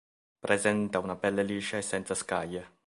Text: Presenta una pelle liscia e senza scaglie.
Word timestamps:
Presenta 0.39 0.97
una 0.97 1.15
pelle 1.15 1.43
liscia 1.43 1.77
e 1.77 1.83
senza 1.83 2.15
scaglie. 2.15 2.79